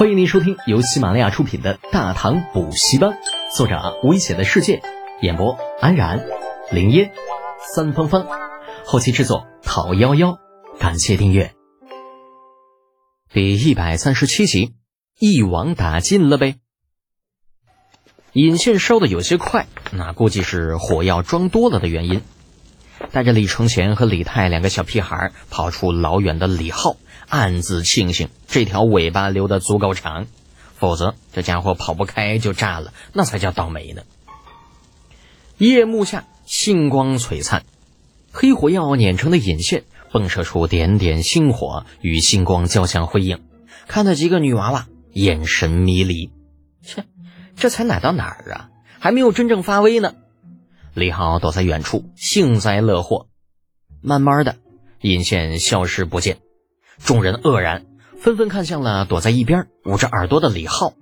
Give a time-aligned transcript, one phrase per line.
[0.00, 3.10] 欢迎您收听由喜马拉雅出品的《大唐补习班》，
[3.54, 4.80] 作者危险的世界，
[5.20, 6.24] 演播安然、
[6.72, 7.12] 林烟、
[7.74, 8.26] 三芳芳，
[8.86, 10.38] 后期制作讨幺幺，
[10.78, 11.52] 感谢订阅。
[13.30, 14.72] 第一百三十七集，
[15.18, 16.54] 一网打尽了呗。
[18.32, 22.22] 引线烧的有些快，那估计是火药装多了的原因。
[23.12, 26.96] 带着李承前和李泰两个小屁孩跑出老远的李浩，
[27.28, 30.26] 暗自庆幸这条尾巴留得足够长，
[30.76, 34.02] 否则这家伙跑不开就炸了，那才叫倒霉呢。
[35.58, 37.64] 夜幕下，星光璀璨，
[38.32, 43.40] 黑火药碾成的引线迸射出点点星火，与星光交相辉映，
[43.86, 46.30] 看得几个女娃娃眼神迷离。
[46.82, 47.04] 切，
[47.56, 48.68] 这才哪到哪儿啊？
[48.98, 50.14] 还没有真正发威呢。
[50.94, 53.28] 李浩躲在远处，幸灾乐祸。
[54.02, 54.56] 慢慢的，
[55.00, 56.38] 引线消失不见，
[56.98, 57.86] 众人愕然，
[58.18, 60.94] 纷纷看向了躲在一边捂着耳朵的李浩。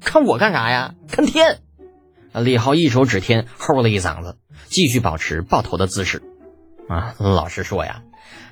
[0.00, 0.94] 看我干啥呀？
[1.08, 1.60] 看天！
[2.32, 6.22] 李浩一手指天，吼了一嗓子，继续保持抱头的姿势。
[6.88, 8.02] 啊，老实说呀，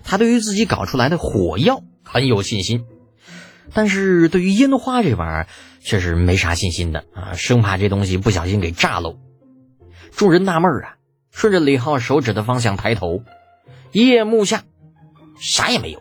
[0.02, 2.84] 他对于自己搞出来的火药很有信心，
[3.72, 5.46] 但是对于烟花这玩意儿
[5.80, 9.18] 却是没啥信心的啊，生怕这东西不小心给炸喽。
[10.16, 10.96] 众人纳闷啊，
[11.30, 13.20] 顺着李浩手指的方向抬头，
[13.92, 14.62] 夜幕下
[15.38, 16.00] 啥也没有。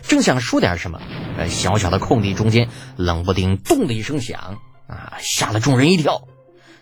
[0.00, 1.02] 正想说点什么，
[1.36, 6.22] 呃小小的空地中间，冷不丁“咚”的一声响，啊，吓了众人一跳。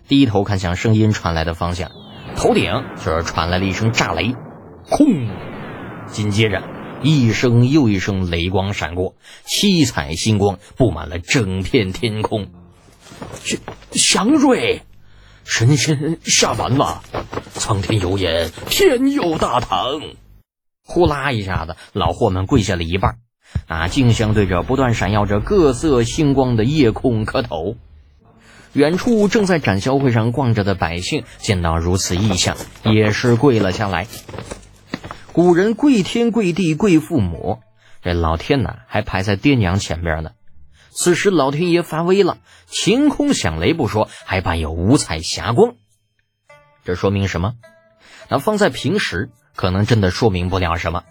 [0.07, 1.91] 低头看向声音传来的方向，
[2.37, 4.37] 头顶却是传来了一声炸雷，
[4.85, 5.29] 轰！
[6.07, 6.63] 紧接着
[7.03, 12.47] 一声又一声雷光闪过，七彩星光布满了整片天空。
[13.43, 13.59] 祥
[13.91, 14.83] 祥瑞。
[15.49, 17.03] 神仙下凡了！
[17.55, 19.99] 苍天有眼，天佑大唐！
[20.85, 23.17] 呼啦一下子，老货们跪下了一半，
[23.67, 27.77] 啊，竞相对着不断闪耀着各色星光的夜空磕头。
[28.75, 34.07] 远处正在展销会上逛着的百姓见到如此异象，也是跪了下来。
[35.33, 37.61] 古人跪天跪地跪父母，
[38.03, 40.33] 这老天呐，还排在爹娘前边呢。
[41.01, 45.77] 此时老天爷发威了，晴空响雷不说，还伴有五彩霞光。
[46.85, 47.53] 这说明什么？
[48.29, 51.05] 那放在平时可能真的说明不了什么，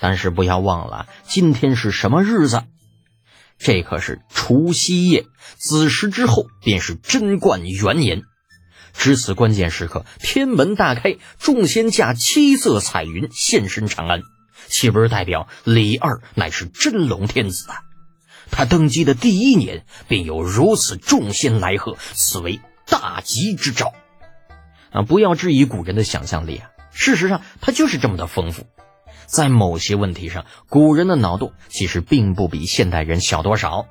[0.00, 2.62] 但是不要忘了今天是什么日子？
[3.58, 5.26] 这可是除夕夜，
[5.58, 8.22] 子时之后便是贞观元年。
[8.94, 14.22] 值此关键时刻，天门大开，众仙驾七色彩云现身长安，
[14.68, 17.82] 岂不是代表李二乃是真龙天子啊？
[18.50, 23.92] 他登基的第一年，便有如此众仙来贺，此为大吉之兆。
[24.90, 26.70] 啊，不要质疑古人的想象力啊！
[26.90, 28.66] 事实上，他就是这么的丰富。
[29.26, 33.86] 在某些问题上，古人的脑洞其实并不比现代人小多少。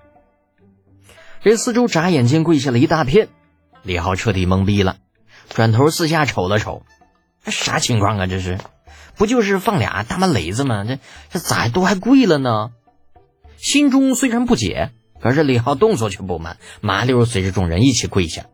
[1.43, 3.29] 这四周眨眼间跪下了一大片，
[3.83, 4.97] 李浩彻底懵逼了，
[5.49, 6.81] 转头四下瞅了瞅，
[7.45, 8.25] 啥情况啊？
[8.25, 8.57] 这是，
[9.15, 10.83] 不就是放俩大麻雷子吗？
[10.83, 10.97] 这
[11.29, 12.71] 这咋都还跪了呢？
[13.57, 18.45] 心中虽然不解，可是李浩动作却不慢，麻溜随着众人一起跪下。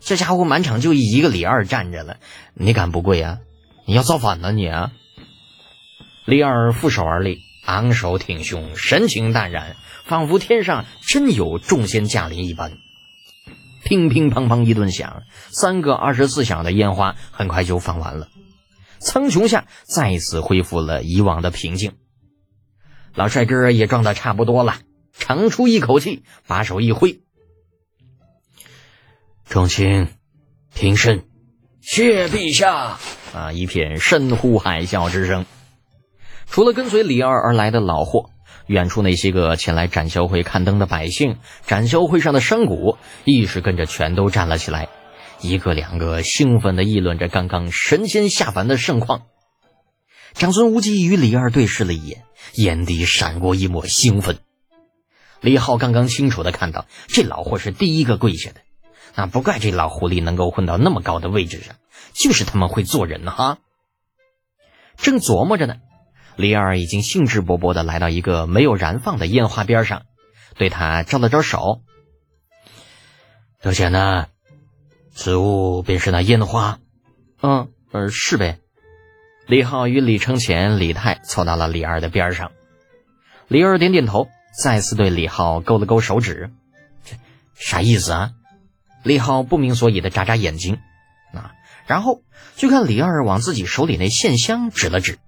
[0.00, 2.18] 这家伙满场就一个李二站着了，
[2.52, 3.38] 你敢不跪啊？
[3.86, 4.92] 你要造反呢你啊！
[6.26, 12.72] 李二负手而立，昂首挺胸，神情淡然，仿佛天上真有众仙驾临一般。
[13.84, 18.28] 乒乒乓乓一顿响，三个二十四响的烟花很快就放完了，
[18.98, 21.92] 苍穹下再次恢复了以往的平静。
[23.14, 24.76] 老帅哥也撞得差不多了，
[25.12, 27.20] 长出一口气，把手一挥
[29.48, 30.08] ：“众卿，
[30.74, 31.24] 平身，
[31.80, 32.98] 谢陛下！”
[33.32, 35.46] 啊，一片深呼海啸之声。
[36.46, 38.30] 除了跟随李二而来的老霍，
[38.66, 44.88] 远处那些个前来展销会看灯的百姓，展销会上的商贾，亦是跟着全都站了起来，
[45.40, 49.22] 一个两个兴奋地议论着刚刚神仙下凡的盛况。
[50.34, 52.24] 长孙无忌与李二对视了一眼。
[52.56, 54.38] 眼底闪过一抹兴奋，
[55.40, 58.60] 李浩刚刚清楚的看到，这老货是第一个跪下的，
[59.16, 61.74] 那不怪这老狐狸能够混到那么高的位置上，
[62.12, 63.58] 就是他们会做人哈。
[64.96, 65.76] 正琢磨着呢，
[66.36, 70.02] 李二已经兴致勃勃的来到一个没有燃放的烟花边上，
[70.56, 71.80] 对他招了招手
[73.62, 74.26] ：“多钱呢？
[75.12, 76.78] 此物便是那烟花。
[77.42, 78.60] ”“嗯，呃，是呗。”
[79.46, 82.52] 李浩与李承前、李泰凑到了李二的边上，
[83.46, 86.50] 李二点点头，再次对李浩勾了勾手指，
[87.04, 87.16] 这
[87.54, 88.30] 啥意思啊？
[89.02, 90.78] 李浩不明所以的眨眨眼睛，
[91.34, 91.52] 啊，
[91.86, 92.22] 然后
[92.56, 95.18] 就看李二往自己手里那线香指了指，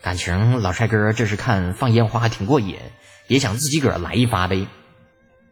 [0.00, 2.78] 感情老帅哥这是看放烟花挺过瘾，
[3.26, 4.66] 也想自己个儿来一发呗。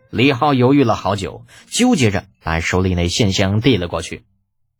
[0.08, 4.24] 李浩犹豫了好久，纠结着把手里那线香递了过去，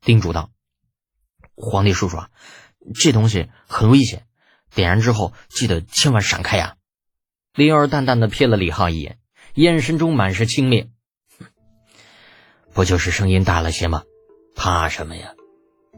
[0.01, 0.49] 叮嘱道
[1.55, 2.31] ：“皇帝叔叔啊，
[2.95, 4.27] 这东西很危险，
[4.75, 6.77] 点燃之后记得千万闪开呀。”
[7.55, 9.19] 李二淡淡的瞥了李浩一眼，
[9.55, 10.89] 眼神中满是轻蔑
[12.75, 14.03] ：“不就是声音大了些吗？
[14.57, 15.35] 怕什么呀？”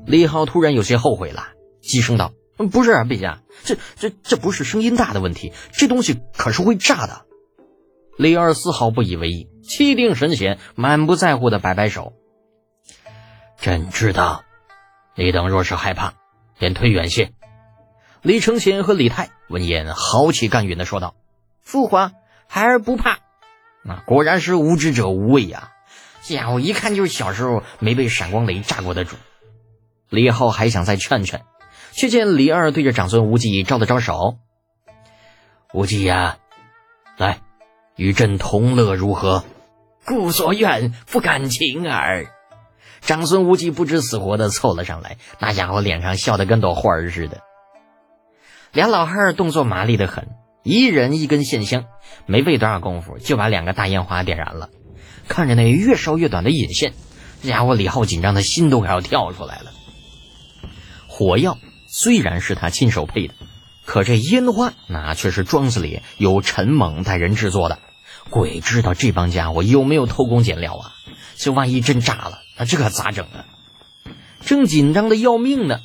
[0.06, 1.48] 李浩突然有些后悔了，
[1.80, 2.32] 急声道
[2.70, 7.24] ：“不是，陛下，这这这不是声音大的问题，这东西可是会炸的。”
[8.18, 12.12] 李二丝毫不以为意，气定神闲，满不在乎的摆摆手
[13.60, 14.44] ：“朕知道，
[15.16, 16.12] 你等若是害怕，
[16.58, 17.32] 便退远些。”
[18.22, 21.16] 李承乾和李泰闻言，豪气干云的说道
[21.64, 22.12] ：“父皇，
[22.48, 23.18] 孩儿不怕。
[23.88, 25.72] 啊果然是无知者无畏呀！
[26.22, 29.16] 家伙一看就是小时候没被闪光雷炸过的主。”
[30.08, 31.44] 李浩还想再劝劝，
[31.92, 34.38] 却见李二对着长孙无忌招了招手
[35.74, 36.38] ：“无忌呀，
[37.16, 37.40] 来。”
[37.96, 39.42] 与朕同乐如何？
[40.04, 42.26] 故所愿，不敢情耳。
[43.00, 47.40] 长孙无忌不知死活的凑了上来，那家伙脸上笑得跟朵花儿似的。
[48.72, 50.28] 俩老汉儿动作麻利的很，
[50.62, 51.84] 一人一根线香，
[52.26, 54.68] 没费多少功夫就把两个大烟花点燃了。
[55.28, 56.92] 看着那越烧越短的引线，
[57.42, 59.72] 这家伙李浩紧张的心都快要跳出来了。
[61.08, 61.58] 火药
[61.88, 63.34] 虽然是他亲手配的。
[63.86, 67.78] 可这烟花那却是庄子里有陈猛带人制作的，
[68.30, 70.90] 鬼知道这帮家伙有没有偷工减料啊！
[71.36, 73.44] 这万一真炸了，那这可咋整啊？
[74.40, 75.80] 正紧张的要命呢，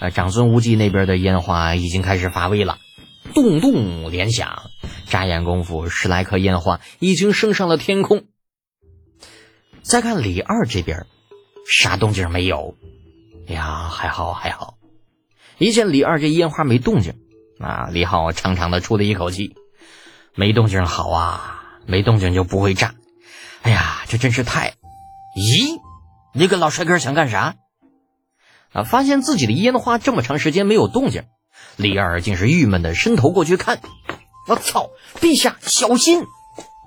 [0.00, 2.78] 啊，长孙无忌那边的烟花已经开始发威了，
[3.34, 4.70] 咚咚连响，
[5.08, 8.24] 眨眼功夫，十来颗烟花已经升上了天空。
[9.82, 11.06] 再看李二这边，
[11.68, 12.74] 啥动静没有？
[13.48, 14.78] 哎呀，还好还好，
[15.58, 17.14] 一见李二这烟花没动静。
[17.60, 17.88] 啊！
[17.92, 19.54] 李浩长长的出了一口气，
[20.34, 22.96] 没动静好啊，没动静就不会炸。
[23.62, 24.74] 哎呀，这真是太……
[25.38, 25.80] 咦，
[26.36, 27.54] 你个老帅哥想干啥？
[28.72, 28.82] 啊！
[28.82, 31.26] 发现自己的烟花这么长时间没有动静，
[31.76, 33.78] 李二竟是郁闷的伸头过去看。
[34.48, 34.90] 我操！
[35.20, 36.24] 陛下小心！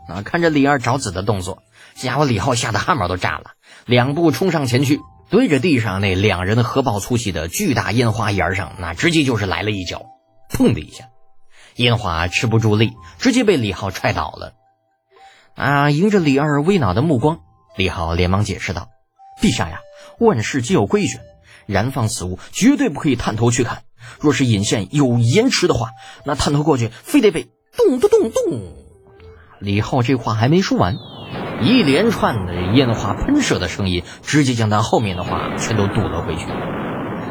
[0.10, 0.22] 啊！
[0.22, 1.64] 看着李二找子的动作，
[1.96, 3.52] 这家伙李浩吓得汗毛都炸了，
[3.86, 5.00] 两步冲上前去，
[5.30, 10.04] 对着地上那两人合抱粗细的巨大烟花沿上，那直接就是来了一脚。
[10.52, 11.06] 砰的一下，
[11.78, 14.52] 烟花吃不住力，直接被李浩踹倒了。
[15.56, 15.90] 啊！
[15.90, 17.40] 迎着李二微恼的目光，
[17.78, 18.90] 李浩连忙解释道
[19.42, 19.80] ：“陛下呀，
[20.20, 21.20] 万事皆有规矩，
[21.66, 23.84] 燃放此物绝对不可以探头去看。
[24.20, 25.92] 若是引线有延迟的话，
[26.26, 28.74] 那探头过去，非得被咚咚咚咚。”
[29.60, 30.96] 李浩这话还没说完，
[31.62, 36.46] 一连串的烟花喷射的声音，直接将他后面的话全都堵了回去。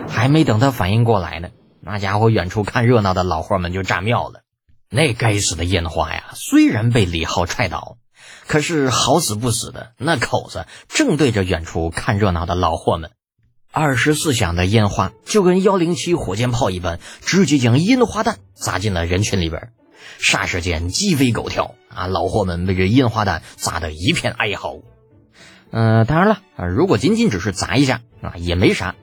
[0.09, 1.49] 还没等他反应过来呢。
[1.81, 4.41] 那家伙，远处看热闹的老货们就炸庙了。
[4.91, 7.97] 那该死的烟花呀，虽然被李浩踹倒，
[8.47, 13.11] 可是好死不死的，那口子正对着远处看热闹的老货们。
[13.73, 19.73] 二十四响的烟花就跟幺零七火箭炮一般，直接将烟花弹砸进了人群里边。
[20.19, 22.07] 霎时间鸡飞狗跳啊！
[22.07, 24.77] 老货们被这烟花弹砸得一片哀嚎。
[25.73, 28.95] 嗯，当然了啊，如果仅仅只是砸一下啊，也没啥。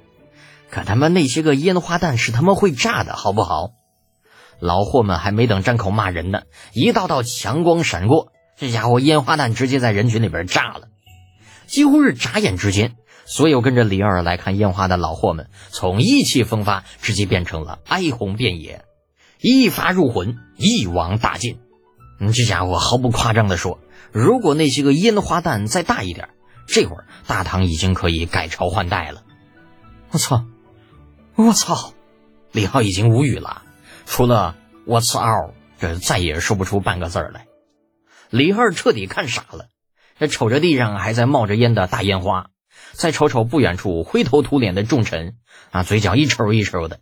[0.71, 3.71] 可他们那些个烟花弹是他们会炸的，好不好？
[4.59, 6.43] 老货们还没等张口骂人呢，
[6.73, 8.31] 一道道强光闪过，
[8.63, 10.87] 这家伙烟花弹直接在人群里边炸了。
[11.67, 18.85] 几乎是眨眼之间，所有跟着李二来看烟花的老货们，从意气风发直接变成了哀鸿遍野，
[19.41, 21.59] 一发入魂，一网打尽。
[22.21, 23.79] 嗯，这家伙毫不夸张的说，
[24.13, 26.29] 如果那些个烟花弹再大一点，
[26.67, 29.23] 这会儿大唐已经可以改朝换代了。
[30.11, 30.45] 我操！
[31.35, 31.93] 我操！
[32.51, 33.63] 李浩已经无语了，
[34.05, 34.55] 除了
[34.85, 35.21] “我操”，
[35.79, 37.47] 这再也说不出半个字来。
[38.33, 39.67] 李二彻底看傻了，
[40.17, 42.47] 这瞅着地上还在冒着烟的大烟花，
[42.93, 45.35] 再瞅瞅不远处灰头土脸的众臣，
[45.69, 47.01] 啊，嘴角一抽一抽的，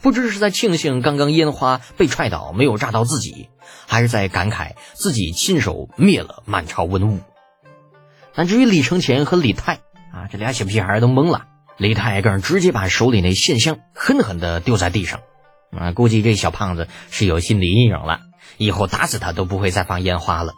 [0.00, 3.48] 不知是在庆幸刚刚烟花被踹倒没有炸到自己，
[3.88, 7.18] 还是在感慨自己亲手灭了满朝文武。
[8.32, 9.80] 但至于李承乾和李泰
[10.12, 11.46] 啊，这俩小屁孩都懵了。
[11.78, 15.20] 李泰更是直接把手里那线香狠狠地丢在地上，
[15.76, 18.20] 啊，估计这小胖子是有心理阴影了，
[18.56, 20.54] 以后打死他都不会再放烟花了。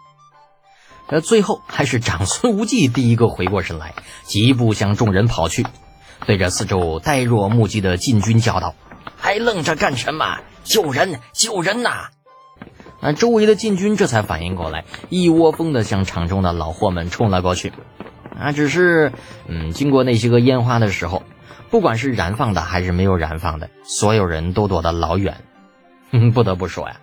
[1.09, 5.65] 呃，最后还是长孙无忌第一个回过神来，疾步向众人跑去，
[6.27, 8.75] 对着四周呆若木鸡的禁军叫道
[9.17, 10.41] ：“还愣着干什么？
[10.65, 11.21] 救人！
[11.33, 12.09] 救人呐！”
[13.01, 17.73] 啊，周围的禁军这才反应过来，一窝蜂地向场中的老货们冲了过去。
[18.37, 19.13] 啊，只是，
[19.47, 21.23] 嗯，经过那些个烟花的时候，
[21.71, 25.45] 不管是燃放的还是没有燃放的，所有人都躲得老远。
[26.11, 26.97] 嗯 不得不说呀，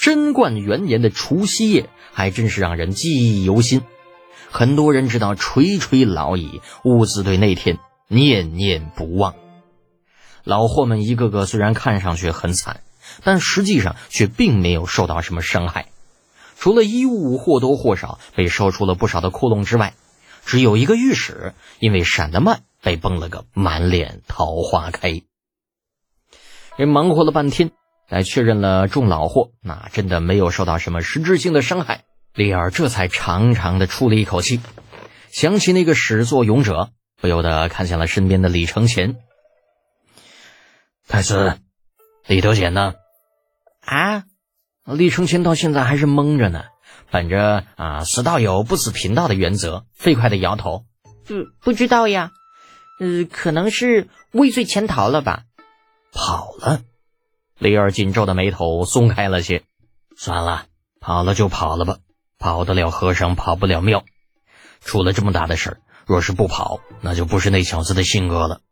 [0.00, 3.82] 贞观元年的除夕夜，还真是让人记忆犹新。
[4.50, 7.78] 很多人知道垂垂老矣，兀自对那天
[8.08, 9.34] 念念不忘。
[10.42, 12.80] 老货们一个个虽然看上去很惨，
[13.24, 15.90] 但实际上却并没有受到什么伤害。
[16.56, 19.92] 除了衣物或多或少被烧出了不少的窟窿之外，
[20.46, 25.20] 只有一个御史因为闪得慢，被崩了个满脸桃花开。
[26.78, 27.70] 人忙活了半天。
[28.10, 32.02] 在确认了众老货那真的没有受到什么实质性的伤害，
[32.34, 34.60] 李尔这才长长的出了一口气，
[35.30, 36.90] 想起那个始作俑者，
[37.20, 39.16] 不由得看向了身边的李承前。
[41.06, 41.58] 太子，
[42.26, 42.94] 李德简呢？
[43.80, 44.24] 啊，
[44.84, 46.64] 李承前到现在还是懵着呢，
[47.12, 50.84] 本着啊死道友不死贫道的原则，飞快的摇头，
[51.24, 52.32] 不不知道呀，
[52.98, 55.44] 呃，可能是畏罪潜逃了吧？
[56.12, 56.82] 跑了。
[57.60, 59.64] 李二紧皱的眉头松开了些，
[60.16, 60.64] 算了，
[60.98, 61.98] 跑了就跑了吧，
[62.38, 64.02] 跑得了和尚跑不了庙。
[64.82, 68.62] 出了这么大的事儿，若是不跑，那就不是那小子的性格了。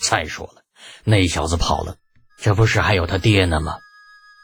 [0.00, 0.62] 再说了，
[1.04, 1.96] 那小子跑了，
[2.40, 3.76] 这不是还有他爹呢吗？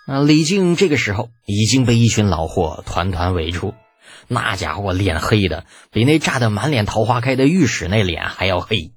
[0.06, 3.72] 啊，李靖这个时候已经被一群老货团团围住，
[4.28, 8.92] 那家伙脸黑的比那炸得满脸桃花开的御史那脸还要黑，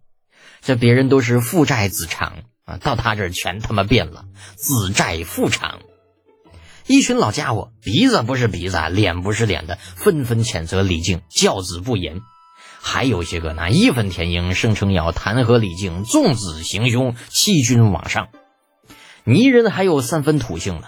[0.59, 2.39] 这别人都是父债子偿。
[2.67, 5.79] 啊，到他这儿全他妈变了，自债复偿。
[6.85, 12.19] 一群老家伙，鼻子不是鼻子，脸不是脸的，纷纷谴责李靖教子不严。
[12.81, 18.27] 还有些个那义愤填膺，声称要弹劾李靖纵子行凶，欺君罔上。
[19.23, 20.87] 泥人还有三分土性呢。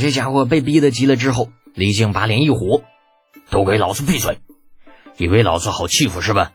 [0.00, 2.82] 这家伙被逼得急了之后，李靖把脸一虎
[3.48, 4.40] ：“都给老子闭嘴！
[5.18, 6.50] 以为老子好欺负是吧？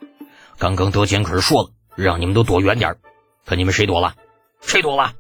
[0.58, 2.96] 刚刚德简可是说了，让你们都躲远点
[3.46, 4.16] 可你们谁躲了？”
[4.62, 5.14] 谁躲了？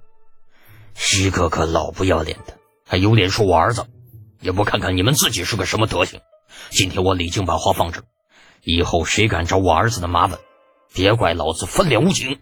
[1.15, 3.85] 一个个老不要脸的，还有脸说我儿子？
[4.39, 6.21] 也不看看你们自己是个什么德行！
[6.69, 8.03] 今天我李靖把话放这，
[8.61, 10.39] 以后谁敢找我儿子的麻烦，
[10.93, 12.39] 别怪老子翻脸无情！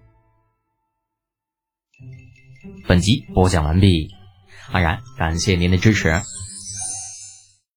[2.87, 4.09] 本集播讲完毕，
[4.71, 6.21] 安然感谢您的支持。